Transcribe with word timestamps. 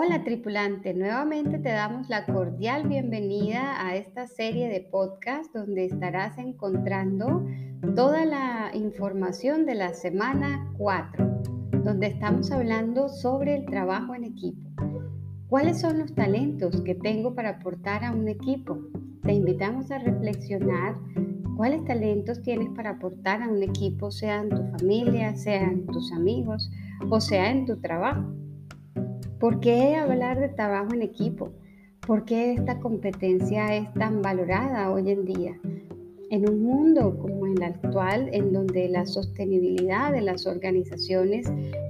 Hola 0.00 0.22
tripulante, 0.22 0.94
nuevamente 0.94 1.58
te 1.58 1.70
damos 1.70 2.08
la 2.08 2.24
cordial 2.24 2.86
bienvenida 2.86 3.84
a 3.84 3.96
esta 3.96 4.28
serie 4.28 4.68
de 4.68 4.80
podcast 4.80 5.52
donde 5.52 5.86
estarás 5.86 6.38
encontrando 6.38 7.44
toda 7.96 8.24
la 8.24 8.70
información 8.74 9.66
de 9.66 9.74
la 9.74 9.94
semana 9.94 10.72
4, 10.78 11.42
donde 11.82 12.06
estamos 12.06 12.52
hablando 12.52 13.08
sobre 13.08 13.56
el 13.56 13.66
trabajo 13.66 14.14
en 14.14 14.22
equipo. 14.22 14.70
¿Cuáles 15.48 15.80
son 15.80 15.98
los 15.98 16.14
talentos 16.14 16.80
que 16.82 16.94
tengo 16.94 17.34
para 17.34 17.58
aportar 17.58 18.04
a 18.04 18.12
un 18.12 18.28
equipo? 18.28 18.78
Te 19.24 19.32
invitamos 19.32 19.90
a 19.90 19.98
reflexionar 19.98 20.94
cuáles 21.56 21.84
talentos 21.86 22.40
tienes 22.42 22.68
para 22.76 22.90
aportar 22.90 23.42
a 23.42 23.48
un 23.48 23.64
equipo, 23.64 24.12
sea 24.12 24.42
en 24.42 24.50
tu 24.50 24.62
familia, 24.78 25.34
sea 25.34 25.64
en 25.64 25.86
tus 25.86 26.12
amigos 26.12 26.70
o 27.10 27.20
sea 27.20 27.50
en 27.50 27.66
tu 27.66 27.80
trabajo. 27.80 28.32
¿Por 29.40 29.60
qué 29.60 29.94
hablar 29.94 30.40
de 30.40 30.48
trabajo 30.48 30.94
en 30.94 31.02
equipo? 31.02 31.52
¿Por 32.04 32.24
qué 32.24 32.54
esta 32.54 32.80
competencia 32.80 33.76
es 33.76 33.92
tan 33.94 34.20
valorada 34.20 34.90
hoy 34.90 35.12
en 35.12 35.24
día? 35.24 35.56
En 36.30 36.50
un 36.50 36.60
mundo 36.60 37.16
como 37.16 37.46
el 37.46 37.62
actual, 37.62 38.30
en 38.32 38.52
donde 38.52 38.88
la 38.88 39.06
sostenibilidad 39.06 40.10
de 40.10 40.22
las 40.22 40.44
organizaciones 40.44 41.46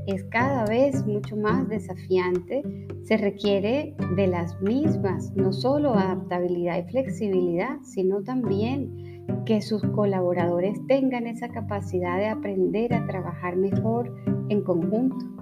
es 0.06 0.24
cada 0.24 0.66
vez 0.66 1.06
mucho 1.06 1.38
más 1.38 1.66
desafiante, 1.70 2.62
se 3.04 3.16
requiere 3.16 3.96
de 4.14 4.26
las 4.26 4.60
mismas, 4.60 5.32
no 5.34 5.50
solo 5.54 5.94
adaptabilidad 5.94 6.84
y 6.84 6.90
flexibilidad, 6.90 7.78
sino 7.82 8.22
también 8.22 9.24
que 9.46 9.62
sus 9.62 9.82
colaboradores 9.94 10.78
tengan 10.86 11.26
esa 11.26 11.48
capacidad 11.48 12.18
de 12.18 12.26
aprender 12.26 12.92
a 12.92 13.06
trabajar 13.06 13.56
mejor 13.56 14.14
en 14.50 14.60
conjunto. 14.60 15.37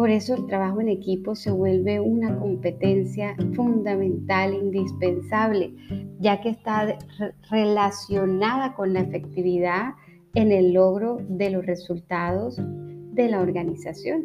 Por 0.00 0.08
eso 0.08 0.34
el 0.34 0.46
trabajo 0.46 0.80
en 0.80 0.88
equipo 0.88 1.34
se 1.34 1.50
vuelve 1.50 2.00
una 2.00 2.34
competencia 2.38 3.36
fundamental, 3.54 4.54
indispensable, 4.54 5.74
ya 6.18 6.40
que 6.40 6.48
está 6.48 6.96
relacionada 7.50 8.74
con 8.74 8.94
la 8.94 9.00
efectividad 9.00 9.90
en 10.32 10.52
el 10.52 10.72
logro 10.72 11.18
de 11.28 11.50
los 11.50 11.66
resultados 11.66 12.58
de 12.58 13.28
la 13.28 13.42
organización 13.42 14.24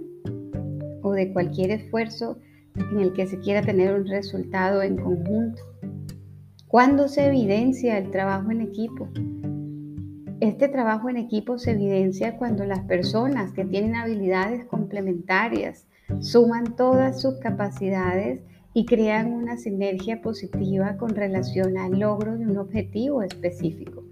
o 1.03 1.11
de 1.11 1.33
cualquier 1.33 1.71
esfuerzo 1.71 2.39
en 2.77 3.01
el 3.01 3.11
que 3.11 3.27
se 3.27 3.37
quiera 3.39 3.61
tener 3.61 3.93
un 3.93 4.07
resultado 4.07 4.81
en 4.81 4.95
conjunto. 4.95 5.61
¿Cuándo 6.67 7.09
se 7.09 7.27
evidencia 7.27 7.97
el 7.97 8.11
trabajo 8.11 8.49
en 8.49 8.61
equipo? 8.61 9.09
Este 10.41 10.67
trabajo 10.67 11.09
en 11.09 11.15
equipo 11.15 11.57
se 11.57 11.71
evidencia 11.71 12.37
cuando 12.37 12.65
las 12.65 12.81
personas 12.81 13.53
que 13.53 13.63
tienen 13.63 13.95
habilidades 13.95 14.65
complementarias 14.65 15.87
suman 16.19 16.75
todas 16.75 17.21
sus 17.21 17.35
capacidades 17.35 18.41
y 18.73 18.85
crean 18.85 19.31
una 19.31 19.55
sinergia 19.55 20.21
positiva 20.21 20.97
con 20.97 21.15
relación 21.15 21.77
al 21.77 21.99
logro 21.99 22.37
de 22.37 22.45
un 22.47 22.57
objetivo 22.57 23.23
específico. 23.23 24.03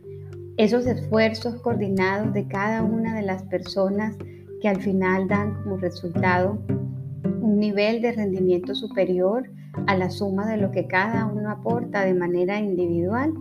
Esos 0.55 0.85
esfuerzos 0.88 1.61
coordinados 1.61 2.33
de 2.33 2.47
cada 2.47 2.83
una 2.83 3.13
de 3.15 3.23
las 3.23 3.43
personas 3.43 4.15
que 4.61 4.69
al 4.69 4.81
final 4.81 5.27
dan 5.27 5.61
como 5.61 5.75
resultado 5.75 6.58
un 7.41 7.59
nivel 7.59 8.02
de 8.02 8.13
rendimiento 8.13 8.75
superior 8.75 9.49
a 9.87 9.97
la 9.97 10.09
suma 10.09 10.49
de 10.49 10.55
lo 10.55 10.71
que 10.71 10.87
cada 10.87 11.25
uno 11.25 11.52
aporta 11.52 12.05
de 12.05 12.13
manera 12.13 12.59
individual 12.59 13.33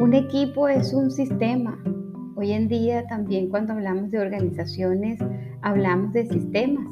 un 0.00 0.12
equipo 0.12 0.68
es 0.68 0.92
un 0.92 1.10
sistema. 1.10 1.82
Hoy 2.36 2.52
en 2.52 2.68
día 2.68 3.06
también 3.06 3.48
cuando 3.48 3.72
hablamos 3.72 4.10
de 4.10 4.18
organizaciones 4.18 5.18
hablamos 5.62 6.12
de 6.12 6.26
sistemas. 6.26 6.90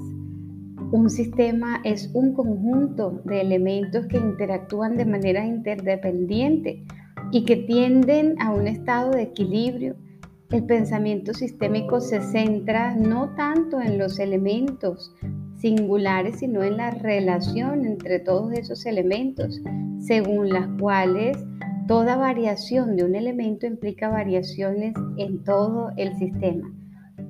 Un 0.90 1.10
sistema 1.10 1.80
es 1.84 2.10
un 2.14 2.32
conjunto 2.32 3.20
de 3.24 3.42
elementos 3.42 4.06
que 4.06 4.16
interactúan 4.16 4.96
de 4.96 5.04
manera 5.04 5.44
interdependiente 5.44 6.84
y 7.30 7.44
que 7.44 7.56
tienden 7.56 8.40
a 8.40 8.52
un 8.52 8.66
estado 8.66 9.10
de 9.10 9.22
equilibrio. 9.22 9.96
El 10.50 10.64
pensamiento 10.64 11.34
sistémico 11.34 12.00
se 12.00 12.22
centra 12.22 12.94
no 12.94 13.34
tanto 13.34 13.80
en 13.80 13.98
los 13.98 14.18
elementos 14.18 15.14
singulares, 15.56 16.38
sino 16.38 16.62
en 16.62 16.76
la 16.78 16.90
relación 16.90 17.84
entre 17.84 18.18
todos 18.18 18.52
esos 18.52 18.86
elementos, 18.86 19.60
según 19.98 20.48
las 20.50 20.68
cuales 20.80 21.36
Toda 21.86 22.16
variación 22.16 22.96
de 22.96 23.04
un 23.04 23.14
elemento 23.14 23.66
implica 23.66 24.08
variaciones 24.08 24.94
en 25.18 25.44
todo 25.44 25.90
el 25.98 26.16
sistema. 26.16 26.72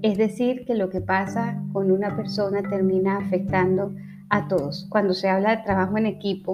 Es 0.01 0.17
decir, 0.17 0.65
que 0.65 0.77
lo 0.77 0.91
que 0.91 1.01
pasa 1.01 1.61
con 1.73 1.91
una 1.91 2.15
persona 2.15 2.63
termina 2.63 3.17
afectando 3.17 3.93
a 4.31 4.47
todos. 4.47 4.87
Cuando 4.91 5.13
se 5.13 5.29
habla 5.29 5.57
de 5.57 5.65
trabajo 5.65 5.99
en 5.99 6.07
equipo, 6.07 6.53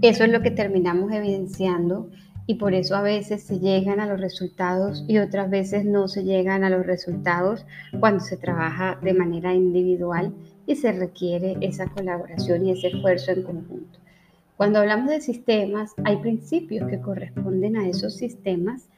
eso 0.00 0.24
es 0.24 0.30
lo 0.30 0.40
que 0.40 0.50
terminamos 0.50 1.12
evidenciando 1.12 2.08
y 2.46 2.54
por 2.54 2.72
eso 2.72 2.96
a 2.96 3.02
veces 3.02 3.42
se 3.42 3.58
llegan 3.58 4.00
a 4.00 4.06
los 4.06 4.18
resultados 4.18 5.04
y 5.06 5.18
otras 5.18 5.50
veces 5.50 5.84
no 5.84 6.08
se 6.08 6.24
llegan 6.24 6.64
a 6.64 6.70
los 6.70 6.86
resultados 6.86 7.66
cuando 8.00 8.20
se 8.20 8.38
trabaja 8.38 8.98
de 9.02 9.12
manera 9.12 9.52
individual 9.52 10.32
y 10.66 10.76
se 10.76 10.92
requiere 10.92 11.58
esa 11.60 11.86
colaboración 11.86 12.64
y 12.64 12.70
ese 12.70 12.88
esfuerzo 12.88 13.32
en 13.32 13.42
conjunto. 13.42 14.03
Cuando 14.56 14.78
hablamos 14.78 15.08
de 15.08 15.20
sistemas, 15.20 15.94
hay 16.04 16.18
principios 16.18 16.88
que 16.88 17.00
corresponden 17.00 17.76
a 17.76 17.88
esos 17.88 18.16
sistemas 18.16 18.88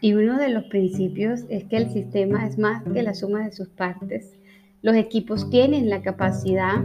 y 0.00 0.14
uno 0.14 0.38
de 0.38 0.48
los 0.48 0.64
principios 0.64 1.44
es 1.50 1.64
que 1.64 1.76
el 1.76 1.90
sistema 1.90 2.46
es 2.46 2.56
más 2.56 2.82
que 2.84 3.02
la 3.02 3.12
suma 3.12 3.44
de 3.44 3.52
sus 3.52 3.68
partes. 3.68 4.32
Los 4.80 4.96
equipos 4.96 5.50
tienen 5.50 5.90
la 5.90 6.00
capacidad 6.00 6.82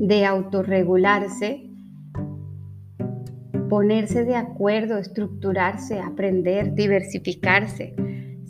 de 0.00 0.24
autorregularse, 0.24 1.70
ponerse 3.68 4.24
de 4.24 4.34
acuerdo, 4.34 4.98
estructurarse, 4.98 6.00
aprender, 6.00 6.74
diversificarse. 6.74 7.94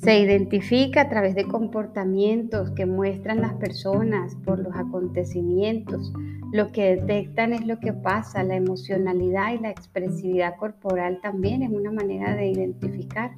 Se 0.08 0.20
identifica 0.20 1.02
a 1.02 1.08
través 1.10 1.34
de 1.34 1.44
comportamientos 1.44 2.70
que 2.70 2.86
muestran 2.86 3.42
las 3.42 3.52
personas 3.56 4.34
por 4.36 4.58
los 4.58 4.74
acontecimientos, 4.74 6.14
lo 6.50 6.72
que 6.72 6.96
detectan 6.96 7.52
es 7.52 7.66
lo 7.66 7.78
que 7.78 7.92
pasa, 7.92 8.42
la 8.42 8.56
emocionalidad 8.56 9.52
y 9.52 9.58
la 9.58 9.68
expresividad 9.68 10.56
corporal 10.56 11.20
también 11.20 11.62
es 11.62 11.70
una 11.70 11.92
manera 11.92 12.34
de 12.34 12.48
identificar. 12.48 13.32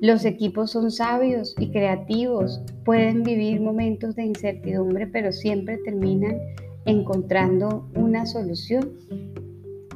Los 0.00 0.24
equipos 0.24 0.72
son 0.72 0.90
sabios 0.90 1.54
y 1.60 1.70
creativos, 1.70 2.60
pueden 2.84 3.22
vivir 3.22 3.60
momentos 3.60 4.16
de 4.16 4.24
incertidumbre, 4.24 5.06
pero 5.06 5.30
siempre 5.30 5.78
terminan 5.84 6.38
encontrando 6.86 7.88
una 7.94 8.26
solución. 8.26 8.94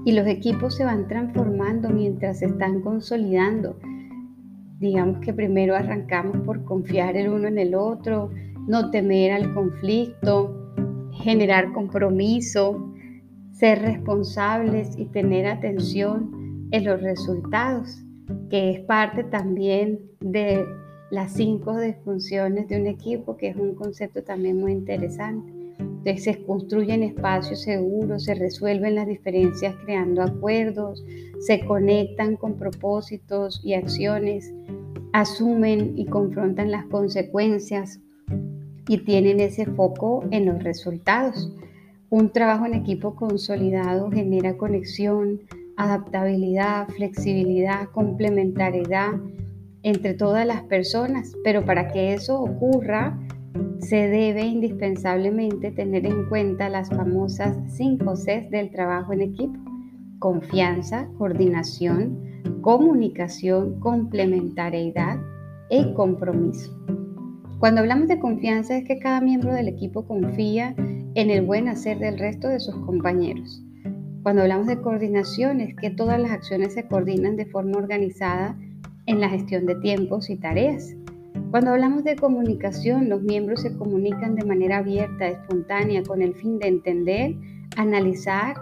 Y 0.05 0.13
los 0.13 0.29
equipos 0.29 0.77
se 0.77 0.85
van 0.85 1.09
transformando 1.09 1.91
mientras 1.91 2.39
se 2.39 2.47
están 2.47 2.83
consolidando. 2.83 3.75
Digamos 4.83 5.21
que 5.21 5.33
primero 5.33 5.77
arrancamos 5.77 6.39
por 6.39 6.65
confiar 6.65 7.17
el 7.17 7.29
uno 7.29 7.47
en 7.47 7.57
el 7.57 7.77
otro, 7.77 8.31
no 8.67 8.91
temer 8.91 9.31
al 9.31 9.55
conflicto, 9.55 10.73
generar 11.13 11.73
compromiso, 11.73 12.93
ser 13.53 13.81
responsables 13.81 14.99
y 14.99 15.05
tener 15.05 15.47
atención 15.47 16.69
en 16.73 16.85
los 16.85 17.01
resultados, 17.01 18.03
que 18.51 18.73
es 18.73 18.81
parte 18.81 19.23
también 19.23 20.01
de 20.19 20.67
las 21.13 21.33
cinco 21.33 21.79
disfunciones 21.79 22.67
de 22.67 22.81
un 22.81 22.89
equipo, 22.89 23.37
que 23.37 23.51
es 23.51 23.57
un 23.57 23.77
concepto 23.77 24.25
también 24.25 24.59
muy 24.59 24.73
interesante. 24.73 25.62
Entonces 25.79 26.25
se 26.25 26.43
construyen 26.45 27.03
espacios 27.03 27.63
seguros, 27.63 28.25
se 28.25 28.35
resuelven 28.35 28.97
las 28.97 29.07
diferencias 29.07 29.75
creando 29.85 30.23
acuerdos, 30.23 31.05
se 31.41 31.65
conectan 31.65 32.37
con 32.37 32.55
propósitos 32.55 33.61
y 33.65 33.75
acciones, 33.75 34.53
asumen 35.13 35.93
y 35.97 36.07
confrontan 36.07 36.71
las 36.71 36.87
consecuencias 36.87 38.01
y 38.89 38.99
tienen 38.99 39.41
ese 39.41 39.67
foco 39.67 40.25
en 40.31 40.47
los 40.47 40.63
resultados. 40.63 41.53
Un 42.11 42.31
trabajo 42.31 42.67
en 42.67 42.75
equipo 42.75 43.15
consolidado 43.15 44.11
genera 44.11 44.57
conexión, 44.57 45.41
adaptabilidad, 45.77 46.89
flexibilidad, 46.89 47.89
complementariedad 47.91 49.13
entre 49.83 50.15
todas 50.15 50.47
las 50.47 50.63
personas, 50.65 51.33
pero 51.43 51.65
para 51.65 51.89
que 51.89 52.13
eso 52.13 52.41
ocurra 52.41 53.19
se 53.79 54.09
debe 54.09 54.47
indispensablemente 54.47 55.71
tener 55.71 56.07
en 56.07 56.29
cuenta 56.29 56.69
las 56.69 56.89
famosas 56.89 57.57
5 57.77 58.15
Cs 58.15 58.51
del 58.51 58.71
trabajo 58.71 59.13
en 59.13 59.23
equipo. 59.23 59.59
Confianza, 60.19 61.09
coordinación, 61.19 62.19
comunicación, 62.61 63.81
complementariedad 63.81 65.19
y 65.69 65.93
compromiso. 65.95 66.73
Cuando 67.59 67.81
hablamos 67.81 68.09
de 68.09 68.19
confianza 68.19 68.77
es 68.77 68.85
que 68.85 68.99
cada 68.99 69.21
miembro 69.21 69.53
del 69.53 69.69
equipo 69.69 70.07
confía 70.07 70.75
en 70.77 71.31
el 71.31 71.43
buen 71.43 71.69
hacer 71.69 71.99
del 71.99 72.19
resto 72.19 72.49
de 72.49 72.61
sus 72.61 72.75
compañeros. 72.87 73.63
Cuando 74.23 74.43
hablamos 74.43 74.67
de 74.69 74.81
coordinación 74.81 75.61
es 75.61 75.75
que 75.77 75.91
todas 75.91 76.21
las 76.21 76.31
acciones 76.31 76.75
se 76.75 76.87
coordinan 76.87 77.37
de 77.37 77.47
forma 77.47 77.79
organizada 77.79 78.57
en 79.07 79.21
la 79.21 79.29
gestión 79.29 79.67
de 79.67 79.75
tiempos 79.77 80.31
y 80.31 80.37
tareas. 80.37 80.95
Cuando 81.53 81.73
hablamos 81.73 82.03
de 82.03 82.17
comunicación, 82.17 83.11
los 83.11 83.21
miembros 83.21 83.61
se 83.61 83.77
comunican 83.77 84.37
de 84.37 84.47
manera 84.47 84.79
abierta, 84.79 85.29
espontánea, 85.29 86.03
con 86.03 86.23
el 86.23 86.35
fin 86.35 86.59
de 86.59 86.69
entender, 86.69 87.35
analizar, 87.77 88.57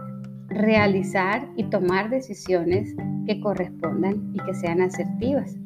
realizar 0.48 1.48
y 1.56 1.70
tomar 1.70 2.10
decisiones 2.10 2.96
que 3.28 3.38
correspondan 3.38 4.32
y 4.34 4.40
que 4.40 4.54
sean 4.54 4.80
asertivas. 4.80 5.56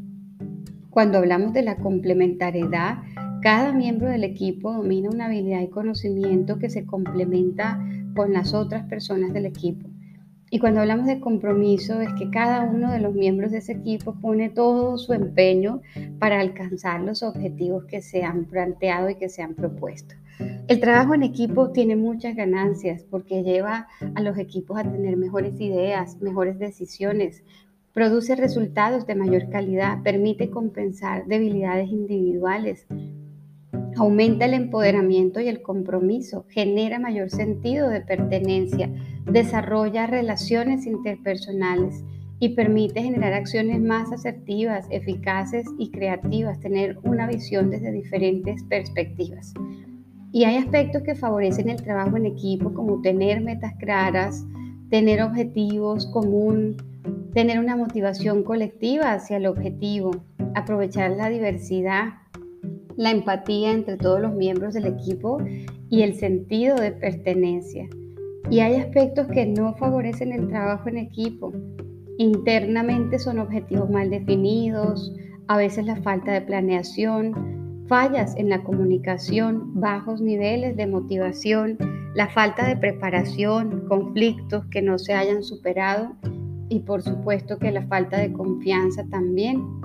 Cuando 0.91 1.17
hablamos 1.17 1.55
de 1.55 1.63
la 1.63 1.77
complementariedad, 1.77 2.99
cada 3.41 3.73
miembro 3.73 4.11
del 4.11 4.25
equipo 4.25 4.75
domina 4.75 5.09
una 5.09 5.25
habilidad 5.25 5.63
y 5.63 5.71
conocimiento 5.71 6.59
que 6.59 6.69
se 6.69 6.85
complementa 6.85 7.81
con 8.15 8.35
las 8.35 8.53
otras 8.53 8.85
personas 8.85 9.33
del 9.33 9.47
equipo. 9.47 9.94
Y 10.55 10.61
cuando 10.61 10.79
hablamos 10.79 11.07
de 11.07 11.19
compromiso 11.19 12.01
es 12.01 12.13
que 12.15 12.31
cada 12.31 12.63
uno 12.63 12.93
de 12.93 13.01
los 13.01 13.13
miembros 13.13 13.51
de 13.51 13.59
ese 13.59 13.73
equipo 13.73 14.15
pone 14.21 14.51
todo 14.51 14.97
su 14.99 15.13
empeño 15.13 15.83
para 16.21 16.39
alcanzar 16.39 17.01
los 17.01 17.25
objetivos 17.25 17.87
que 17.87 18.01
se 18.01 18.23
han 18.23 18.45
planteado 18.45 19.11
y 19.11 19.17
que 19.17 19.29
se 19.29 19.43
han 19.43 19.57
propuesto. 19.57 20.15
El 20.69 20.79
trabajo 20.79 21.13
en 21.13 21.25
equipo 21.25 21.73
tiene 21.73 21.97
muchas 21.97 22.37
ganancias 22.37 23.03
porque 23.03 23.43
lleva 23.43 23.89
a 24.15 24.23
los 24.23 24.39
equipos 24.39 24.79
a 24.79 24.85
tener 24.85 25.17
mejores 25.17 25.61
ideas, 25.61 26.21
mejores 26.21 26.57
decisiones, 26.61 27.43
produce 27.93 28.37
resultados 28.37 29.09
de 29.09 29.17
mayor 29.17 29.49
calidad, 29.51 30.05
permite 30.05 30.51
compensar 30.51 31.27
debilidades 31.27 31.91
individuales, 31.91 32.87
aumenta 33.97 34.45
el 34.45 34.55
empoderamiento 34.55 35.41
y 35.41 35.49
el 35.49 35.63
compromiso, 35.63 36.45
genera 36.49 36.99
mayor 36.99 37.31
sentido 37.31 37.89
de 37.89 38.01
pertenencia, 38.01 38.91
desarrolla 39.25 40.07
relaciones 40.07 40.87
interpersonales 40.87 42.05
y 42.41 42.51
permite 42.51 43.03
generar 43.03 43.33
acciones 43.33 43.81
más 43.81 44.13
asertivas, 44.13 44.87
eficaces 44.91 45.67
y 45.79 45.91
creativas, 45.91 46.61
tener 46.61 46.99
una 47.05 47.27
visión 47.27 47.71
desde 47.71 47.93
diferentes 47.93 48.63
perspectivas. 48.65 49.55
Y 50.33 50.45
hay 50.45 50.57
aspectos 50.57 51.03
que 51.03 51.15
favorecen 51.15 51.69
el 51.69 51.83
trabajo 51.83 52.17
en 52.17 52.27
equipo, 52.27 52.75
como 52.75 53.01
tener 53.01 53.41
metas 53.41 53.73
claras, 53.79 54.45
tener 54.91 55.23
objetivos 55.23 56.07
comunes, 56.07 56.77
tener 57.33 57.59
una 57.59 57.77
motivación 57.77 58.43
colectiva 58.43 59.13
hacia 59.13 59.37
el 59.37 59.47
objetivo, 59.47 60.11
aprovechar 60.55 61.13
la 61.13 61.29
diversidad, 61.29 62.15
la 62.97 63.11
empatía 63.11 63.73
entre 63.73 63.97
todos 63.97 64.21
los 64.21 64.35
miembros 64.35 64.75
del 64.75 64.87
equipo 64.87 65.39
y 65.89 66.03
el 66.03 66.15
sentido 66.15 66.77
de 66.77 66.93
pertenencia. 66.93 67.89
Y 68.51 68.61
hay 68.61 68.77
aspectos 68.77 69.27
que 69.29 69.47
no 69.47 69.75
favorecen 69.77 70.33
el 70.33 70.49
trabajo 70.49 70.89
en 70.89 70.99
equipo. 70.99 71.53
Internamente 72.19 73.19
son 73.19 73.39
objetivos 73.39 73.91
mal 73.91 74.11
definidos, 74.11 75.15
a 75.49 75.57
veces 75.57 75.87
la 75.87 75.97
falta 75.97 76.33
de 76.33 76.43
planeación, 76.43 77.85
fallas 77.87 78.35
en 78.37 78.49
la 78.49 78.63
comunicación, 78.63 79.81
bajos 79.81 80.21
niveles 80.21 80.77
de 80.77 80.87
motivación, 80.87 81.79
la 82.15 82.29
falta 82.29 82.67
de 82.67 82.77
preparación, 82.77 83.87
conflictos 83.89 84.65
que 84.67 84.83
no 84.83 84.99
se 84.99 85.15
hayan 85.15 85.43
superado 85.43 86.13
y 86.69 86.81
por 86.81 87.03
supuesto 87.03 87.59
que 87.59 87.71
la 87.71 87.87
falta 87.87 88.19
de 88.19 88.33
confianza 88.33 89.05
también. 89.11 89.84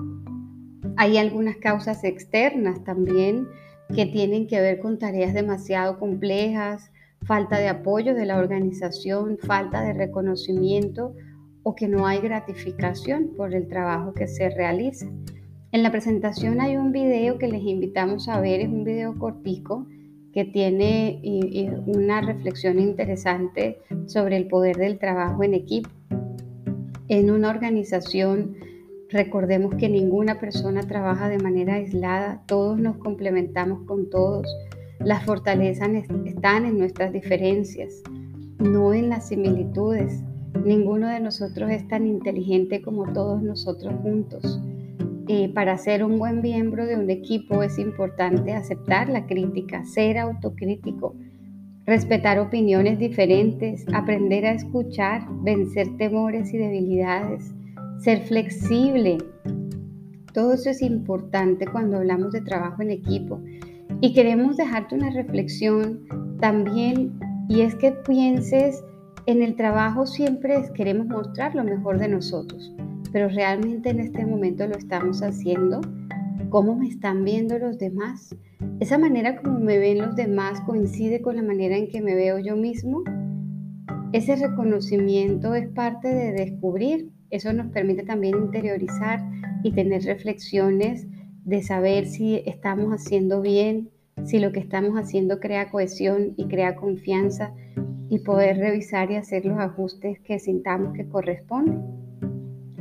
Hay 0.96 1.16
algunas 1.16 1.56
causas 1.56 2.04
externas 2.04 2.82
también 2.84 3.48
que 3.94 4.06
tienen 4.06 4.46
que 4.46 4.60
ver 4.60 4.78
con 4.78 4.98
tareas 4.98 5.34
demasiado 5.34 5.98
complejas, 5.98 6.90
falta 7.22 7.58
de 7.58 7.68
apoyo 7.68 8.14
de 8.14 8.26
la 8.26 8.38
organización, 8.38 9.38
falta 9.38 9.82
de 9.82 9.92
reconocimiento 9.92 11.14
o 11.62 11.74
que 11.74 11.88
no 11.88 12.06
hay 12.06 12.20
gratificación 12.20 13.30
por 13.36 13.54
el 13.54 13.68
trabajo 13.68 14.14
que 14.14 14.26
se 14.26 14.50
realiza. 14.50 15.06
En 15.72 15.82
la 15.82 15.90
presentación 15.90 16.60
hay 16.60 16.76
un 16.76 16.92
video 16.92 17.38
que 17.38 17.48
les 17.48 17.62
invitamos 17.62 18.28
a 18.28 18.40
ver, 18.40 18.60
es 18.60 18.68
un 18.68 18.84
video 18.84 19.18
cortico 19.18 19.86
que 20.32 20.44
tiene 20.44 21.20
una 21.86 22.20
reflexión 22.20 22.78
interesante 22.78 23.78
sobre 24.06 24.36
el 24.36 24.46
poder 24.48 24.76
del 24.76 24.98
trabajo 24.98 25.42
en 25.42 25.54
equipo. 25.54 25.90
En 27.08 27.30
una 27.30 27.50
organización, 27.50 28.56
recordemos 29.10 29.74
que 29.74 29.88
ninguna 29.88 30.38
persona 30.38 30.82
trabaja 30.82 31.28
de 31.28 31.38
manera 31.38 31.74
aislada, 31.74 32.42
todos 32.46 32.78
nos 32.78 32.96
complementamos 32.98 33.86
con 33.86 34.08
todos. 34.08 34.46
Las 35.00 35.24
fortalezas 35.24 35.88
están 36.26 36.64
en 36.64 36.78
nuestras 36.78 37.12
diferencias, 37.12 38.02
no 38.58 38.92
en 38.92 39.08
las 39.08 39.28
similitudes. 39.28 40.22
Ninguno 40.64 41.08
de 41.08 41.20
nosotros 41.20 41.70
es 41.70 41.86
tan 41.88 42.06
inteligente 42.06 42.82
como 42.82 43.12
todos 43.12 43.42
nosotros 43.42 43.94
juntos. 44.02 44.60
para 45.54 45.78
ser 45.78 46.04
un 46.04 46.18
buen 46.18 46.42
miembro 46.42 46.86
de 46.86 46.96
un 46.96 47.08
equipo 47.08 47.62
es 47.62 47.78
importante 47.78 48.52
aceptar 48.52 49.08
la 49.08 49.26
crítica, 49.26 49.84
ser 49.84 50.18
autocrítico, 50.18 51.14
respetar 51.86 52.40
opiniones 52.40 52.98
diferentes, 52.98 53.86
aprender 53.92 54.44
a 54.44 54.52
escuchar, 54.52 55.22
vencer 55.42 55.96
temores 55.96 56.52
y 56.52 56.58
debilidades, 56.58 57.54
ser 58.00 58.22
flexible. 58.22 59.18
Todo 60.32 60.54
eso 60.54 60.70
es 60.70 60.80
importante 60.80 61.66
cuando 61.66 61.98
hablamos 61.98 62.32
de 62.32 62.40
trabajo 62.40 62.82
en 62.82 62.90
equipo. 62.90 63.40
Y 64.00 64.14
queremos 64.14 64.56
dejarte 64.56 64.94
una 64.94 65.10
reflexión 65.10 66.06
también, 66.40 67.18
y 67.48 67.60
es 67.60 67.74
que 67.74 67.92
pienses 67.92 68.82
en 69.26 69.42
el 69.42 69.54
trabajo 69.54 70.06
siempre 70.06 70.56
queremos 70.74 71.06
mostrar 71.06 71.54
lo 71.54 71.62
mejor 71.62 71.98
de 71.98 72.08
nosotros, 72.08 72.74
pero 73.12 73.28
realmente 73.28 73.90
en 73.90 74.00
este 74.00 74.24
momento 74.24 74.66
lo 74.66 74.76
estamos 74.76 75.22
haciendo. 75.22 75.82
¿Cómo 76.48 76.74
me 76.74 76.88
están 76.88 77.22
viendo 77.22 77.58
los 77.58 77.78
demás? 77.78 78.34
¿Esa 78.80 78.98
manera 78.98 79.40
como 79.42 79.60
me 79.60 79.78
ven 79.78 79.98
los 79.98 80.16
demás 80.16 80.60
coincide 80.62 81.20
con 81.20 81.36
la 81.36 81.42
manera 81.42 81.76
en 81.76 81.88
que 81.88 82.00
me 82.00 82.14
veo 82.14 82.38
yo 82.38 82.56
mismo? 82.56 83.02
Ese 84.12 84.36
reconocimiento 84.36 85.54
es 85.54 85.68
parte 85.68 86.08
de 86.08 86.32
descubrir. 86.32 87.10
Eso 87.30 87.52
nos 87.52 87.68
permite 87.68 88.02
también 88.02 88.36
interiorizar 88.36 89.20
y 89.62 89.72
tener 89.72 90.02
reflexiones 90.02 91.06
de 91.44 91.62
saber 91.62 92.06
si 92.06 92.42
estamos 92.46 92.92
haciendo 92.92 93.40
bien, 93.40 93.90
si 94.24 94.38
lo 94.38 94.52
que 94.52 94.60
estamos 94.60 94.96
haciendo 94.96 95.40
crea 95.40 95.70
cohesión 95.70 96.34
y 96.36 96.46
crea 96.46 96.76
confianza 96.76 97.54
y 98.08 98.18
poder 98.18 98.58
revisar 98.58 99.10
y 99.10 99.16
hacer 99.16 99.46
los 99.46 99.58
ajustes 99.58 100.18
que 100.20 100.38
sintamos 100.38 100.92
que 100.94 101.08
corresponden. 101.08 101.80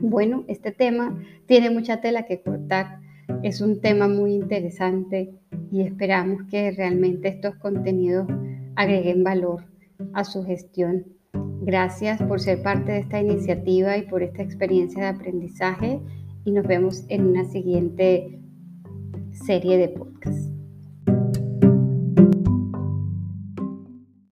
Bueno, 0.01 0.43
este 0.47 0.71
tema 0.71 1.21
tiene 1.45 1.69
mucha 1.69 2.01
tela 2.01 2.25
que 2.25 2.41
cortar, 2.41 2.99
es 3.43 3.61
un 3.61 3.79
tema 3.79 4.07
muy 4.07 4.33
interesante 4.33 5.31
y 5.71 5.81
esperamos 5.81 6.43
que 6.49 6.71
realmente 6.71 7.27
estos 7.27 7.55
contenidos 7.55 8.27
agreguen 8.75 9.23
valor 9.23 9.65
a 10.13 10.23
su 10.23 10.43
gestión. 10.43 11.18
Gracias 11.61 12.21
por 12.21 12.39
ser 12.39 12.61
parte 12.61 12.93
de 12.93 12.99
esta 12.99 13.19
iniciativa 13.19 13.97
y 13.97 14.03
por 14.03 14.23
esta 14.23 14.41
experiencia 14.41 15.03
de 15.03 15.09
aprendizaje 15.09 15.99
y 16.45 16.51
nos 16.51 16.65
vemos 16.65 17.03
en 17.09 17.27
una 17.27 17.43
siguiente 17.45 18.39
serie 19.31 19.77
de 19.77 19.89
podcasts. 19.89 20.48